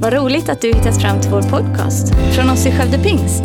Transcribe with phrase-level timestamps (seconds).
[0.00, 3.42] Vad roligt att du hittat fram till vår podcast från oss i Skövde Pingst.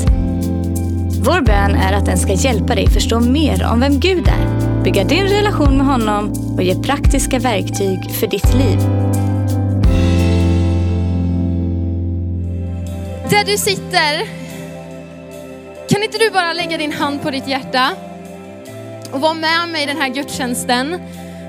[1.25, 5.03] Vår bön är att den ska hjälpa dig förstå mer om vem Gud är, bygga
[5.03, 8.79] din relation med honom och ge praktiska verktyg för ditt liv.
[13.29, 14.27] Där du sitter,
[15.89, 17.89] kan inte du bara lägga din hand på ditt hjärta
[19.11, 20.99] och vara med mig i den här gudstjänsten?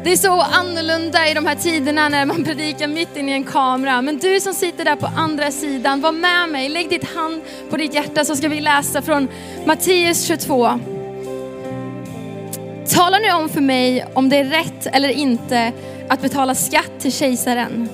[0.04, 3.44] Det är så annorlunda i de här tiderna när man predikar mitt in i en
[3.44, 4.02] kamera.
[4.02, 6.68] Men du som sitter där på andra sidan, var med mig.
[6.68, 9.28] Lägg ditt hand på ditt hjärta så ska vi läsa från
[9.66, 10.80] Matteus 22.
[12.88, 15.72] Tala nu om för mig om det är rätt eller inte
[16.08, 17.88] att betala skatt till kejsaren.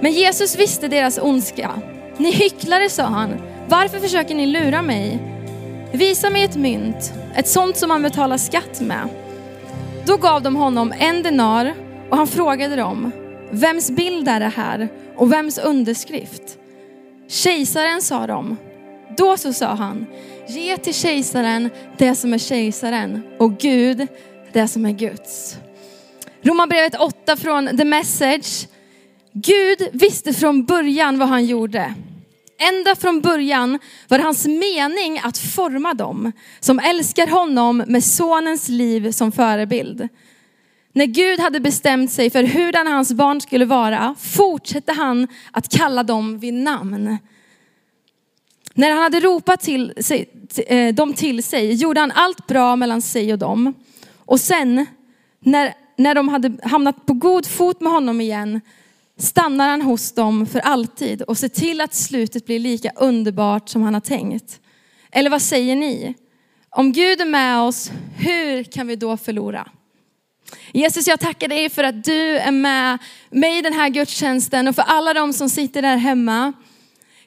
[0.00, 1.70] Men Jesus visste deras ondska.
[2.16, 3.42] Ni hycklare, sa han.
[3.68, 5.18] Varför försöker ni lura mig?
[5.92, 9.08] Visa mig ett mynt, ett sånt som man betalar skatt med.
[10.06, 11.74] Då gav de honom en denar
[12.10, 13.10] och han frågade dem,
[13.50, 16.58] vems bild är det här och vems underskrift?
[17.28, 18.56] Kejsaren sa de.
[19.16, 20.06] Då så sa han,
[20.48, 24.06] ge till kejsaren det som är kejsaren och Gud
[24.52, 25.58] det som är Guds.
[26.42, 28.68] Romarbrevet 8 från The Message.
[29.32, 31.94] Gud visste från början vad han gjorde.
[32.58, 38.68] Ända från början var det hans mening att forma dem som älskar honom med sonens
[38.68, 40.08] liv som förebild.
[40.92, 46.02] När Gud hade bestämt sig för hurdan hans barn skulle vara fortsatte han att kalla
[46.02, 47.18] dem vid namn.
[48.74, 50.28] När han hade ropat till sig,
[50.66, 53.74] eh, dem till sig gjorde han allt bra mellan sig och dem.
[54.16, 54.86] Och sen
[55.40, 58.60] när, när de hade hamnat på god fot med honom igen
[59.18, 63.82] stannar han hos dem för alltid och ser till att slutet blir lika underbart som
[63.82, 64.60] han har tänkt.
[65.12, 66.14] Eller vad säger ni?
[66.70, 69.68] Om Gud är med oss, hur kan vi då förlora?
[70.72, 72.98] Jesus, jag tackar dig för att du är med
[73.30, 76.52] mig i den här gudstjänsten och för alla de som sitter där hemma.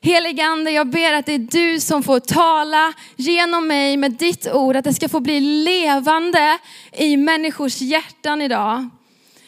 [0.01, 4.75] Heligande, jag ber att det är du som får tala genom mig med ditt ord,
[4.75, 6.57] att det ska få bli levande
[6.93, 8.89] i människors hjärtan idag.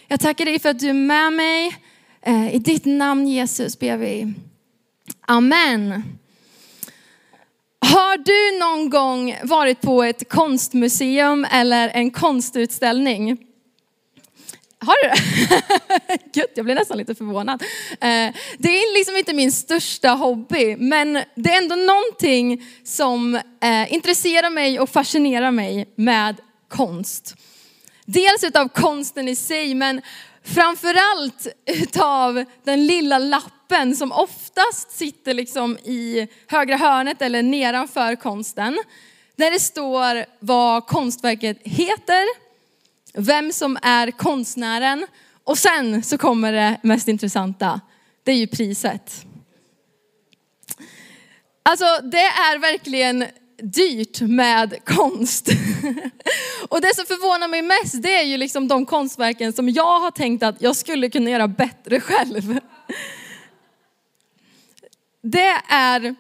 [0.08, 1.75] Jag tackar dig för att du är med mig.
[2.22, 4.34] Eh, I ditt namn Jesus ber vi.
[5.22, 6.03] Amen.
[7.80, 13.38] Har du någon gång varit på ett konstmuseum eller en konstutställning?
[14.79, 16.18] Har du det?
[16.34, 17.62] Gud, jag blir nästan lite förvånad.
[17.91, 23.94] Eh, det är liksom inte min största hobby, men det är ändå någonting som eh,
[23.94, 26.35] intresserar mig och fascinerar mig med
[26.68, 27.35] konst.
[28.06, 30.02] Dels utav konsten i sig, men
[30.44, 38.80] framförallt utav den lilla lappen som oftast sitter liksom i högra hörnet eller nedanför konsten.
[39.36, 42.26] Där det står vad konstverket heter,
[43.14, 45.08] vem som är konstnären
[45.44, 47.82] och sen så kommer det mest intressanta.
[48.24, 49.26] Det är ju priset.
[51.64, 53.26] Alltså det är verkligen
[53.62, 55.50] dyrt med konst.
[56.70, 60.12] Och det som förvånar mig mest det är ju liksom de konstverken som jag har
[60.12, 62.59] tänkt att jag skulle kunna göra bättre själv.
[65.22, 66.16] Det är,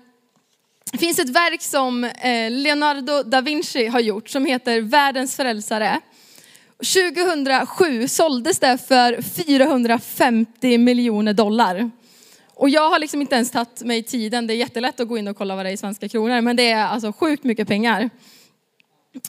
[0.97, 6.01] finns ett verk som eh, Leonardo da Vinci har gjort som heter Världens frälsare.
[6.79, 11.91] 2007 såldes det för 450 miljoner dollar.
[12.59, 15.27] Och jag har liksom inte ens tagit mig tiden, det är jättelätt att gå in
[15.27, 18.09] och kolla vad det är i svenska kronor, men det är alltså sjukt mycket pengar.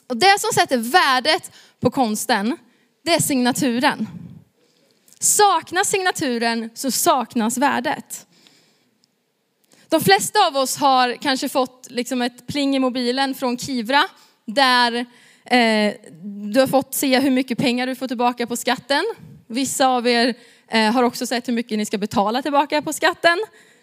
[0.07, 2.57] Och det som sätter värdet på konsten,
[3.03, 4.07] det är signaturen.
[5.19, 8.27] Saknas signaturen så saknas värdet.
[9.89, 14.03] De flesta av oss har kanske fått liksom ett pling i mobilen från Kivra
[14.45, 15.05] där
[15.45, 15.93] eh,
[16.51, 19.03] du har fått se hur mycket pengar du får tillbaka på skatten.
[19.51, 20.33] Vissa av er
[20.67, 23.37] eh, har också sett hur mycket ni ska betala tillbaka på skatten.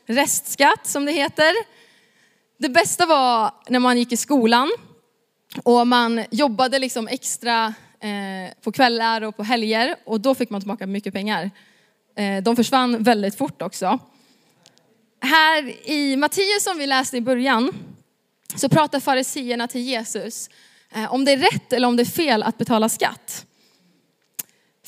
[0.07, 1.55] Restskatt som det heter.
[2.59, 4.71] Det bästa var när man gick i skolan
[5.63, 10.61] och man jobbade liksom extra eh, på kvällar och på helger och då fick man
[10.61, 11.51] tillbaka mycket pengar.
[12.17, 13.99] Eh, de försvann väldigt fort också.
[15.21, 17.73] Här i Matteus som vi läste i början
[18.55, 20.51] så pratar fariseerna till Jesus
[21.11, 23.45] om det är rätt eller om det är fel att betala skatt.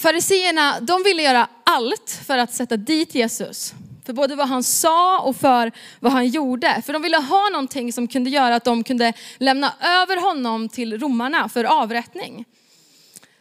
[0.00, 3.74] Fariseerna, de ville göra allt för att sätta dit Jesus.
[4.06, 6.82] För både vad han sa och för vad han gjorde.
[6.86, 10.98] För de ville ha någonting som kunde göra att de kunde lämna över honom till
[10.98, 12.44] romarna för avrättning.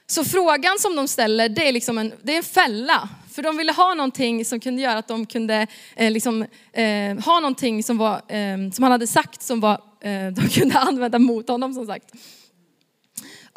[0.08, 3.10] Så frågan som de ställer, det är, liksom en, det är en fälla.
[3.32, 7.40] För de ville ha någonting som kunde göra att de kunde eh, liksom, eh, ha
[7.40, 11.48] någonting som, var, eh, som han hade sagt som var, eh, de kunde använda mot
[11.48, 12.14] honom som sagt.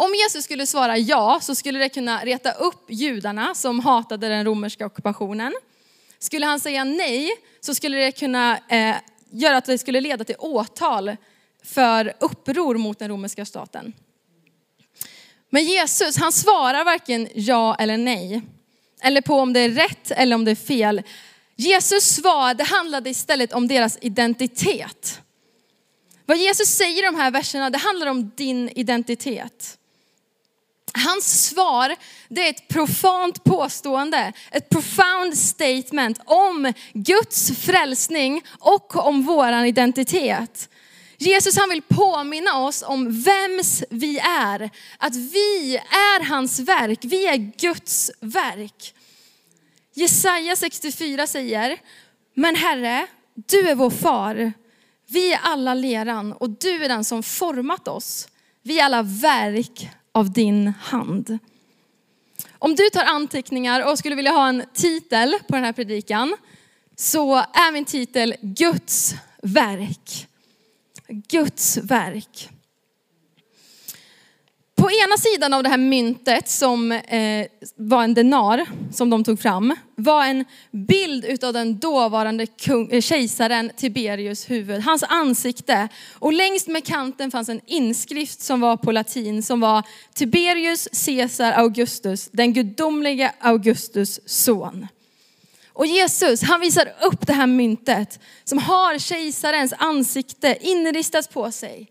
[0.02, 4.44] Om Jesus skulle svara ja så skulle det kunna reta upp judarna som hatade den
[4.44, 5.54] romerska ockupationen.
[6.18, 8.96] Skulle han säga nej så skulle det kunna eh,
[9.30, 11.16] göra att det skulle leda till åtal
[11.64, 13.92] för uppror mot den romerska staten.
[15.50, 18.42] Men Jesus, han svarar varken ja eller nej.
[19.02, 21.02] Eller på om det är rätt eller om det är fel.
[21.56, 25.20] Jesus svar, det handlade istället om deras identitet.
[26.26, 29.78] Vad Jesus säger i de här verserna, det handlar om din identitet.
[30.94, 31.96] Hans svar,
[32.28, 40.68] det är ett profant påstående, ett profound statement om Guds frälsning och om våran identitet.
[41.18, 44.70] Jesus han vill påminna oss om vems vi är.
[44.98, 48.94] Att vi är hans verk, vi är Guds verk.
[49.94, 51.78] Jesaja 64 säger,
[52.34, 54.52] men Herre, du är vår far.
[55.08, 58.28] Vi är alla leran och du är den som format oss.
[58.62, 61.38] Vi är alla verk av din hand.
[62.58, 66.36] Om du tar anteckningar och skulle vilja ha en titel på den här predikan
[66.96, 70.26] så är min titel Guds verk.
[71.08, 72.48] Guds verk.
[74.82, 77.46] På ena sidan av det här myntet som eh,
[77.76, 83.00] var en denar som de tog fram var en bild utav den dåvarande kung, eh,
[83.00, 85.88] kejsaren Tiberius huvud, hans ansikte.
[86.14, 89.82] Och längst med kanten fanns en inskrift som var på latin som var
[90.14, 94.86] Tiberius Caesar Augustus, den gudomliga Augustus son.
[95.72, 101.88] Och Jesus, han visar upp det här myntet som har kejsarens ansikte inristat på sig.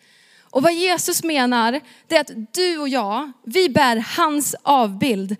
[0.51, 5.36] Och vad Jesus menar, det är att du och jag, vi bär hans avbild.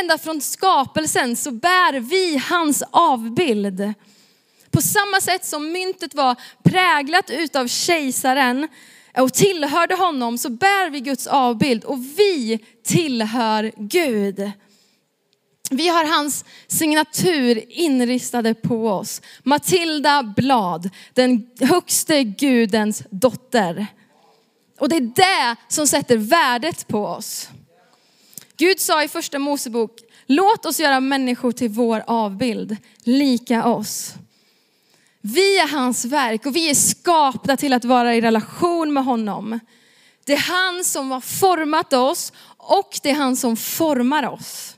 [0.00, 3.94] Ända från skapelsen så bär vi hans avbild.
[4.70, 8.68] På samma sätt som myntet var präglat utav kejsaren
[9.16, 14.50] och tillhörde honom så bär vi Guds avbild och vi tillhör Gud.
[15.70, 19.22] Vi har hans signatur inristade på oss.
[19.42, 23.86] Matilda Blad, den högste gudens dotter.
[24.82, 27.48] Och det är det som sätter värdet på oss.
[28.56, 34.14] Gud sa i första Mosebok, låt oss göra människor till vår avbild, lika oss.
[35.20, 39.60] Vi är hans verk och vi är skapta till att vara i relation med honom.
[40.24, 44.76] Det är han som har format oss och det är han som formar oss.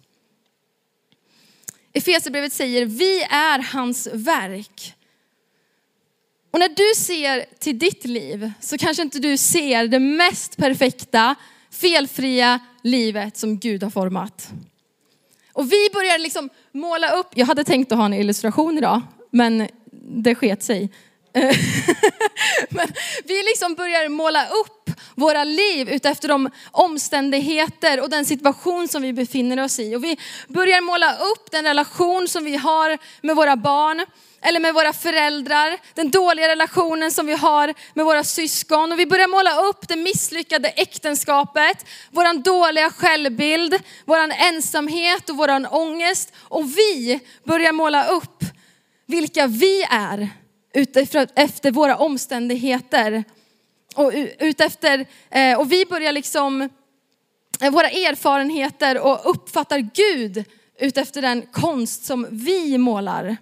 [1.92, 4.94] Efesierbrevet säger, vi är hans verk.
[6.54, 11.34] Och när du ser till ditt liv så kanske inte du ser det mest perfekta,
[11.70, 14.48] felfria livet som Gud har format.
[15.52, 19.68] Och vi börjar liksom måla upp, jag hade tänkt att ha en illustration idag, men
[20.02, 20.90] det sket sig.
[22.68, 22.88] men
[23.24, 29.12] vi liksom börjar måla upp våra liv utefter de omständigheter och den situation som vi
[29.12, 29.96] befinner oss i.
[29.96, 30.18] Och vi
[30.48, 34.06] börjar måla upp den relation som vi har med våra barn
[34.44, 38.92] eller med våra föräldrar, den dåliga relationen som vi har med våra syskon.
[38.92, 43.74] Och vi börjar måla upp det misslyckade äktenskapet, våran dåliga självbild,
[44.04, 46.32] våran ensamhet och våran ångest.
[46.38, 48.44] Och vi börjar måla upp
[49.06, 50.28] vilka vi är
[50.74, 53.24] utefter våra omständigheter.
[53.94, 56.68] Och, utefter, eh, och vi börjar liksom,
[57.60, 60.44] eh, våra erfarenheter och uppfattar Gud
[60.78, 63.36] utefter den konst som vi målar.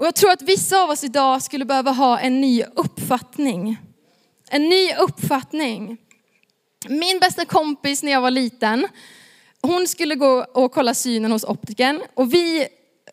[0.00, 3.78] Och jag tror att vissa av oss idag skulle behöva ha en ny uppfattning.
[4.50, 5.96] En ny uppfattning.
[6.88, 8.88] Min bästa kompis när jag var liten,
[9.62, 12.66] hon skulle gå och kolla synen hos optiken och vi,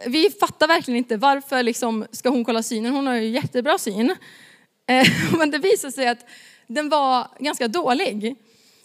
[0.06, 4.15] vi fattar verkligen inte varför liksom ska hon kolla synen, hon har ju jättebra syn.
[4.88, 6.25] Eh, men det visade sig att
[6.67, 8.36] den var ganska dålig.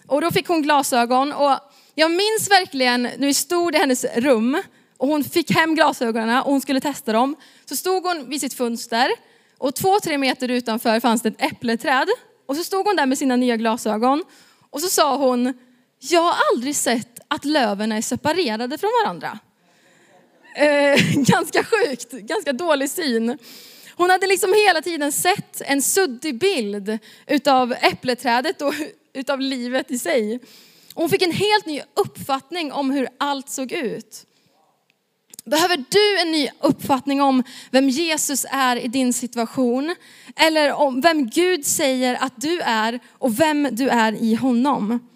[0.07, 1.57] Och då fick hon glasögon och
[1.95, 4.61] jag minns verkligen när vi stod i hennes rum
[5.03, 7.35] och hon fick hem glasögonen och hon skulle testa dem.
[7.65, 9.11] Så stod hon vid sitt fönster
[9.57, 12.07] och två, tre meter utanför fanns det ett äppleträd.
[12.45, 14.23] Och så stod hon där med sina nya glasögon
[14.69, 15.53] och så sa hon,
[15.99, 19.39] jag har aldrig sett att löven är separerade från varandra.
[20.55, 23.37] Eh, ganska sjukt, ganska dålig syn.
[23.95, 28.73] Hon hade liksom hela tiden sett en suddig bild utav äppleträdet och
[29.13, 30.39] utav livet i sig.
[30.93, 34.25] hon fick en helt ny uppfattning om hur allt såg ut.
[35.45, 39.95] Behöver du en ny uppfattning om vem Jesus är i din situation?
[40.35, 45.09] Eller om vem Gud säger att du är och vem du är i honom?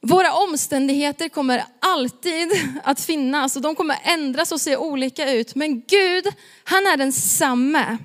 [0.00, 2.48] Våra omständigheter kommer alltid
[2.84, 5.54] att finnas och de kommer ändras och se olika ut.
[5.54, 6.26] Men Gud,
[6.64, 7.98] han är densamme.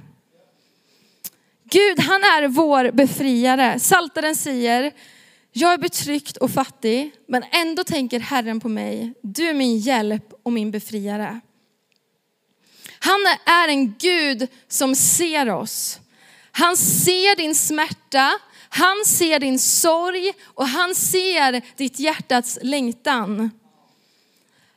[1.63, 3.79] Gud, han är vår befriare.
[3.79, 4.91] Saltaren säger,
[5.53, 9.13] jag är betryckt och fattig, men ändå tänker Herren på mig.
[9.21, 11.39] Du är min hjälp och min befriare.
[12.99, 15.99] Han är en Gud som ser oss.
[16.51, 18.31] Han ser din smärta,
[18.69, 23.51] han ser din sorg och han ser ditt hjärtats längtan.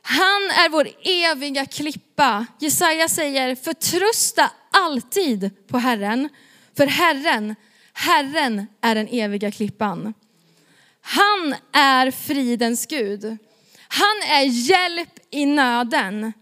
[0.01, 2.45] Han är vår eviga klippa.
[2.59, 6.29] Jesaja säger, förtrösta alltid på Herren.
[6.77, 7.55] För Herren,
[7.93, 10.13] Herren är den eviga klippan.
[11.09, 13.37] Han är fridens Gud.
[13.87, 16.33] Han är hjälp i nöden.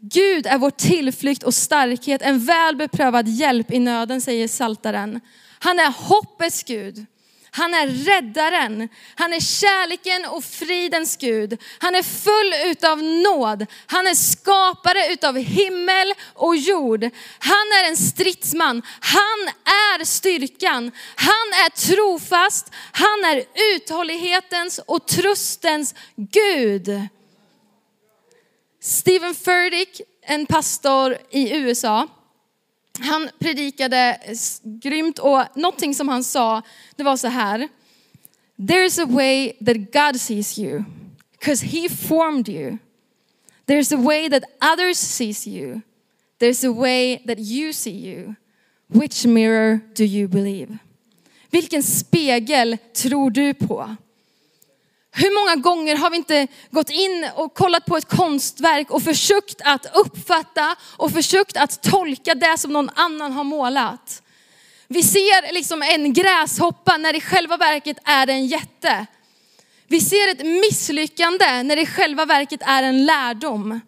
[0.00, 5.20] Gud är vår tillflykt och starkhet, en väl beprövad hjälp i nöden, säger Saltaren.
[5.58, 7.06] Han är hoppets Gud.
[7.50, 11.62] Han är räddaren, han är kärleken och fridens Gud.
[11.78, 17.02] Han är full utav nåd, han är skapare utav himmel och jord.
[17.38, 25.94] Han är en stridsman, han är styrkan, han är trofast, han är uthållighetens och tröstens
[26.16, 27.08] Gud.
[28.82, 32.08] Stephen Furtick, en pastor i USA,
[33.00, 34.18] han predikade
[34.64, 36.62] grymt och någonting som han sa,
[36.96, 37.68] det var så här.
[38.68, 40.84] There is a way that God sees you,
[41.32, 42.78] because he formed you.
[43.66, 44.42] There's a way that
[44.72, 45.80] others sees you.
[46.38, 48.34] There's a way that you see you.
[48.86, 50.78] Which mirror do you believe?
[51.50, 53.96] Vilken spegel tror du på?
[55.12, 59.60] Hur många gånger har vi inte gått in och kollat på ett konstverk och försökt
[59.64, 64.22] att uppfatta och försökt att tolka det som någon annan har målat?
[64.88, 69.06] Vi ser liksom en gräshoppa när det i själva verket är en jätte.
[69.88, 73.80] Vi ser ett misslyckande när det i själva verket är en lärdom.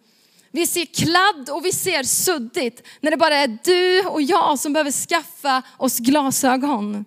[0.51, 4.73] Vi ser kladd och vi ser suddigt när det bara är du och jag som
[4.73, 7.05] behöver skaffa oss glasögon.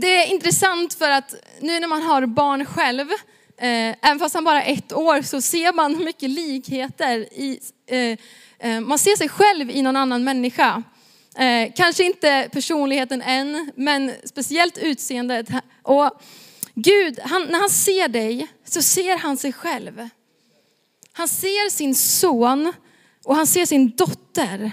[0.00, 3.10] Det är intressant för att nu när man har barn själv,
[3.56, 7.18] eh, även fast han bara är ett år, så ser man mycket likheter.
[7.18, 8.18] I, eh,
[8.70, 10.82] eh, man ser sig själv i någon annan människa.
[11.38, 15.48] Eh, kanske inte personligheten än, men speciellt utseendet.
[15.82, 16.22] Och
[16.74, 20.08] Gud, han, när han ser dig så ser han sig själv.
[21.12, 22.72] Han ser sin son
[23.24, 24.70] och han ser sin dotter.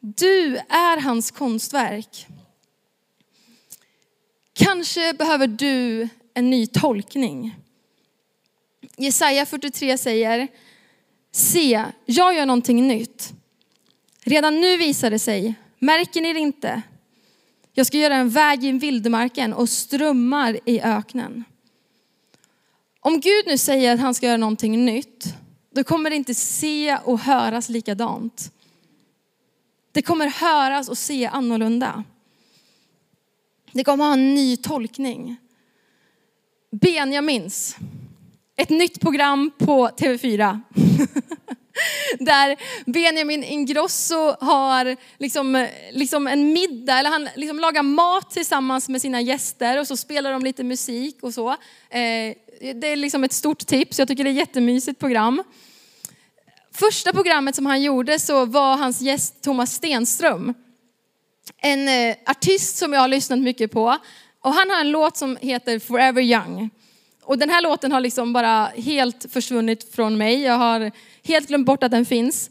[0.00, 2.26] Du är hans konstverk.
[4.58, 7.56] Kanske behöver du en ny tolkning.
[8.96, 10.48] Jesaja 43 säger,
[11.32, 13.32] se, jag gör någonting nytt.
[14.20, 16.82] Redan nu visar det sig, märker ni det inte?
[17.72, 21.44] Jag ska göra en väg i vildmarken och strömmar i öknen.
[23.00, 25.34] Om Gud nu säger att han ska göra någonting nytt,
[25.70, 28.52] då kommer det inte se och höras likadant.
[29.92, 32.04] Det kommer höras och se annorlunda.
[33.72, 35.36] Det kommer att ha en ny tolkning.
[36.70, 37.76] Benjamins,
[38.56, 40.60] ett nytt program på TV4.
[42.18, 42.56] Där
[42.90, 49.20] Benjamin Ingrosso har liksom, liksom en middag, eller han liksom lagar mat tillsammans med sina
[49.20, 51.50] gäster och så spelar de lite musik och så.
[51.50, 52.34] Eh,
[52.74, 55.42] det är liksom ett stort tips, jag tycker det är ett jättemysigt program.
[56.72, 60.54] Första programmet som han gjorde så var hans gäst Thomas Stenström
[61.56, 63.96] en eh, artist som jag har lyssnat mycket på.
[64.40, 66.70] Och han har en låt som heter Forever Young.
[67.24, 70.42] Och den här låten har liksom bara helt försvunnit från mig.
[70.42, 70.90] Jag har
[71.24, 72.50] helt glömt bort att den finns.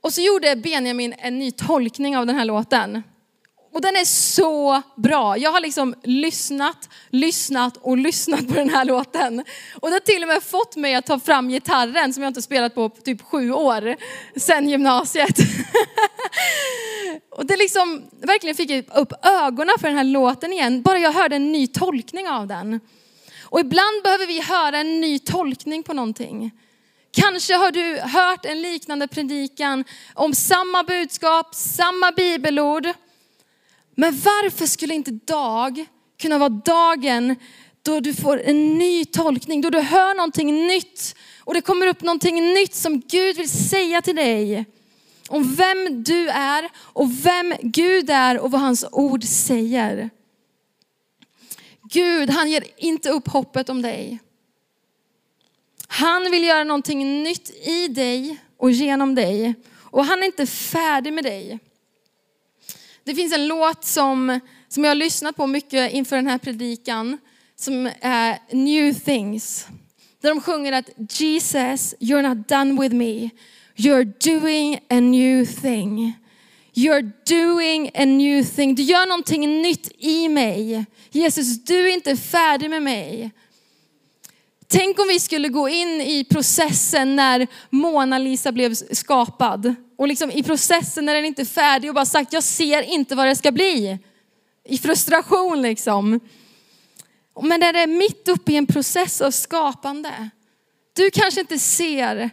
[0.00, 3.02] Och så gjorde Benjamin en ny tolkning av den här låten.
[3.80, 5.38] Och den är så bra.
[5.38, 9.44] Jag har liksom lyssnat, lyssnat och lyssnat på den här låten.
[9.80, 12.42] Och det har till och med fått mig att ta fram gitarren som jag inte
[12.42, 13.96] spelat på på typ sju år,
[14.38, 15.38] sedan gymnasiet.
[17.30, 21.36] och det liksom verkligen fick upp ögonen för den här låten igen, bara jag hörde
[21.36, 22.80] en ny tolkning av den.
[23.42, 26.50] Och ibland behöver vi höra en ny tolkning på någonting.
[27.12, 29.84] Kanske har du hört en liknande predikan
[30.14, 32.86] om samma budskap, samma bibelord.
[34.00, 35.86] Men varför skulle inte dag
[36.20, 37.36] kunna vara dagen
[37.82, 42.02] då du får en ny tolkning, då du hör någonting nytt och det kommer upp
[42.02, 44.64] någonting nytt som Gud vill säga till dig.
[45.28, 50.10] Om vem du är och vem Gud är och vad hans ord säger.
[51.82, 54.18] Gud, han ger inte upp hoppet om dig.
[55.86, 59.54] Han vill göra någonting nytt i dig och genom dig.
[59.76, 61.58] Och han är inte färdig med dig.
[63.04, 67.18] Det finns en låt som, som jag har lyssnat på mycket inför den här predikan
[67.56, 69.66] som är New Things.
[70.20, 73.30] Där de sjunger att Jesus, you're not done with me.
[73.76, 76.12] You're doing a new thing.
[76.74, 78.74] You're doing a new thing.
[78.74, 80.84] Du gör någonting nytt i mig.
[81.10, 83.30] Jesus, du är inte färdig med mig.
[84.72, 89.74] Tänk om vi skulle gå in i processen när Mona Lisa blev skapad.
[89.98, 93.14] Och liksom i processen när den inte är färdig och bara sagt, jag ser inte
[93.14, 93.98] vad det ska bli.
[94.64, 96.20] I frustration liksom.
[97.42, 100.30] Men när det är mitt uppe i en process av skapande.
[100.92, 102.30] Du kanske inte ser,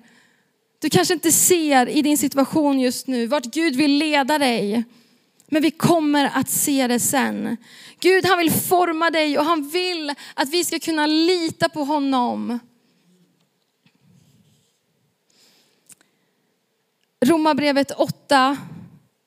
[0.79, 4.83] du kanske inte ser i din situation just nu vart Gud vill leda dig.
[5.47, 7.57] Men vi kommer att se det sen.
[7.99, 12.59] Gud han vill forma dig och han vill att vi ska kunna lita på honom.
[17.25, 18.57] Romarbrevet 8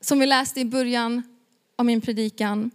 [0.00, 1.22] som vi läste i början
[1.76, 2.70] av min predikan.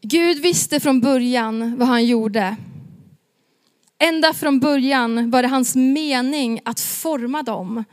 [0.00, 2.56] Gud visste från början vad han gjorde.
[3.98, 7.84] Ända från början var det hans mening att forma dem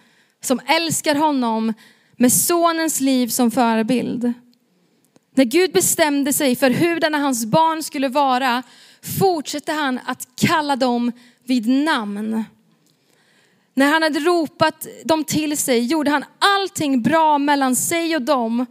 [0.41, 1.73] som älskar honom
[2.17, 4.33] med sonens liv som förebild.
[5.35, 8.63] När Gud bestämde sig för hurdana hans barn skulle vara
[9.19, 11.11] fortsatte han att kalla dem
[11.43, 12.43] vid namn.
[13.73, 18.65] När han hade ropat dem till sig gjorde han allting bra mellan sig och dem.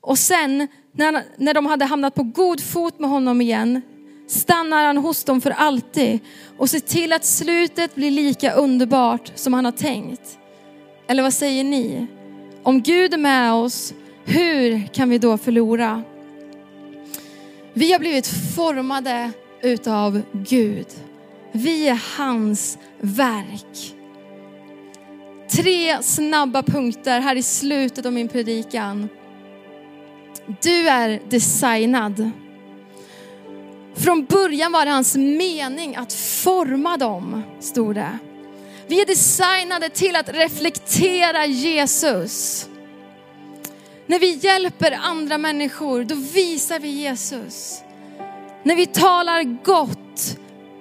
[0.00, 3.82] Och sen när, när de hade hamnat på god fot med honom igen
[4.28, 6.18] stannar han hos dem för alltid
[6.58, 10.38] och ser till att slutet blir lika underbart som han har tänkt.
[11.08, 12.06] Eller vad säger ni?
[12.62, 16.02] Om Gud är med oss, hur kan vi då förlora?
[17.72, 18.26] Vi har blivit
[18.56, 19.30] formade
[19.62, 20.86] utav Gud.
[21.52, 23.94] Vi är hans verk.
[25.50, 29.08] Tre snabba punkter här i slutet av min predikan.
[30.62, 32.30] Du är designad.
[33.94, 38.18] Från början var det hans mening att forma dem, stod det.
[38.90, 42.66] Vi är designade till att reflektera Jesus.
[44.06, 47.82] När vi hjälper andra människor, då visar vi Jesus.
[48.62, 50.38] När vi talar gott,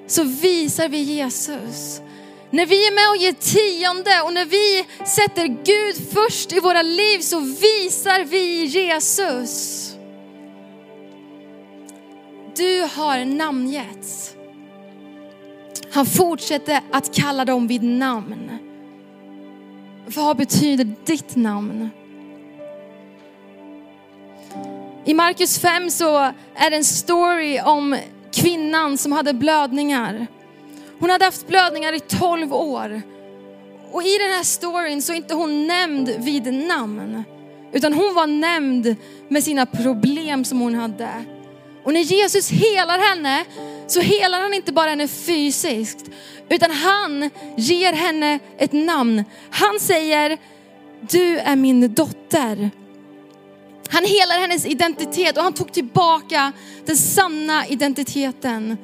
[0.08, 2.02] så visar vi Jesus.
[2.50, 6.82] När vi är med och ger tionde och när vi sätter Gud först i våra
[6.82, 9.86] liv så visar vi Jesus.
[12.56, 14.36] Du har namngetts.
[15.92, 18.52] Han fortsätter att kalla dem vid namn.
[20.16, 21.90] Vad betyder ditt namn?
[25.06, 26.18] I Markus 5 så
[26.56, 27.98] är det en story om
[28.34, 30.28] kvinnan som hade blödningar.
[31.00, 33.02] Hon hade haft blödningar i 12 år.
[33.92, 37.24] Och i den här storyn så är inte hon nämnd vid namn.
[37.72, 38.96] Utan hon var nämnd
[39.28, 41.10] med sina problem som hon hade.
[41.90, 43.46] Och när Jesus helar henne
[43.88, 46.10] så helar han inte bara henne fysiskt,
[46.50, 49.24] utan han ger henne ett namn.
[49.50, 50.38] Han säger,
[51.10, 52.72] du är min dotter.
[53.90, 56.52] Han helar hennes identitet och han tog tillbaka
[56.86, 58.78] den sanna identiteten.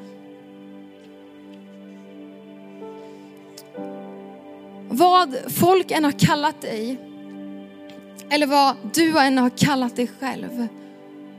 [4.90, 6.98] Vad folk än har kallat dig,
[8.30, 10.68] eller vad du än har kallat dig själv,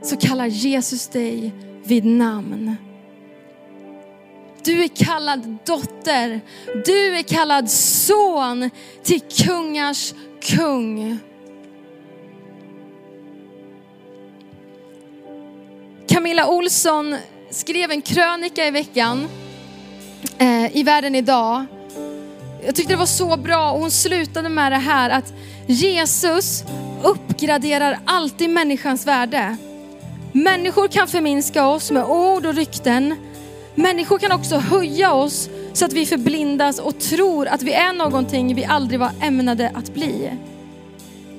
[0.07, 2.75] så kallar Jesus dig vid namn.
[4.63, 6.41] Du är kallad dotter,
[6.85, 8.69] du är kallad son
[9.03, 11.19] till kungars kung.
[16.07, 17.15] Camilla Olsson
[17.51, 19.27] skrev en krönika i veckan
[20.37, 21.65] eh, i Världen idag.
[22.65, 25.33] Jag tyckte det var så bra och hon slutade med det här att
[25.67, 26.63] Jesus
[27.03, 29.57] uppgraderar alltid människans värde.
[30.43, 33.15] Människor kan förminska oss med ord och rykten.
[33.75, 38.55] Människor kan också höja oss så att vi förblindas och tror att vi är någonting
[38.55, 40.31] vi aldrig var ämnade att bli.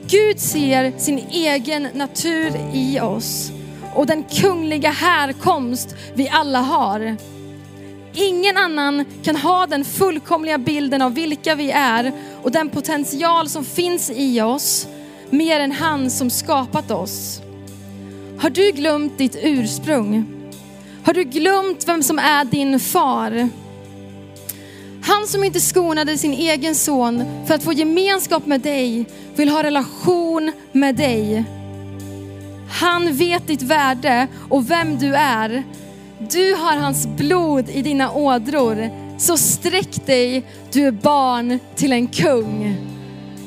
[0.07, 3.51] Gud ser sin egen natur i oss
[3.95, 7.17] och den kungliga härkomst vi alla har.
[8.15, 13.65] Ingen annan kan ha den fullkomliga bilden av vilka vi är och den potential som
[13.65, 14.89] finns i oss
[15.31, 17.41] mer än han som skapat oss.
[18.41, 20.27] Har du glömt ditt ursprung?
[21.05, 23.49] Har du glömt vem som är din far?
[25.03, 29.63] Han som inte skonade sin egen son för att få gemenskap med dig vill ha
[29.63, 31.45] relation med dig.
[32.71, 35.63] Han vet ditt värde och vem du är.
[36.31, 38.91] Du har hans blod i dina ådror.
[39.19, 42.77] Så sträck dig, du är barn till en kung.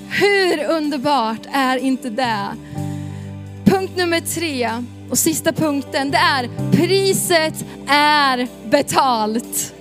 [0.10, 2.48] Hur underbart är inte det?
[3.82, 4.70] Punkt nummer tre
[5.10, 9.74] och sista punkten det är priset är betalt.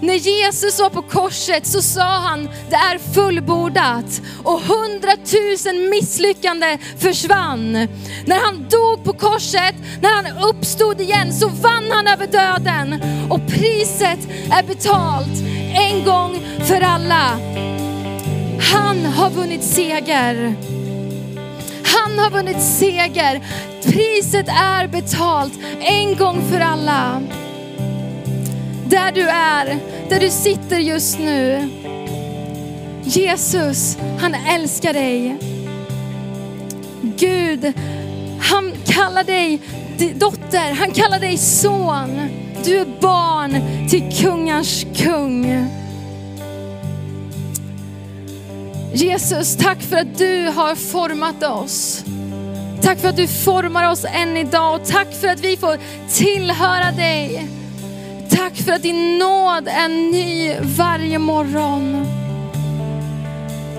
[0.00, 4.22] När Jesus var på korset så sa han, det är fullbordat.
[4.44, 7.72] Och hundratusen misslyckande försvann.
[8.26, 13.02] När han dog på korset, när han uppstod igen så vann han över döden.
[13.30, 15.38] Och priset är betalt
[15.74, 17.38] en gång för alla.
[18.72, 20.56] Han har vunnit seger.
[22.12, 23.40] Han har vunnit seger.
[23.82, 27.22] Priset är betalt en gång för alla.
[28.86, 31.68] Där du är, där du sitter just nu.
[33.04, 35.36] Jesus, han älskar dig.
[37.02, 37.72] Gud,
[38.40, 39.60] han kallar dig
[40.14, 42.28] dotter, han kallar dig son.
[42.64, 45.66] Du är barn till kungars kung.
[48.94, 52.04] Jesus, tack för att du har format oss.
[52.82, 55.78] Tack för att du formar oss än idag och tack för att vi får
[56.08, 57.48] tillhöra dig.
[58.30, 62.06] Tack för att din nåd är ny varje morgon.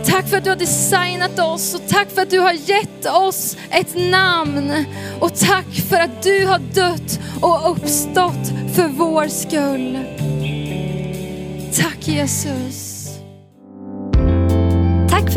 [0.06, 3.58] Tack för att du har designat oss och tack för att du har gett oss
[3.72, 4.86] ett namn.
[5.20, 10.00] Och tack för att du har dött och uppstått för vår skull.
[11.74, 12.93] Tack Jesus.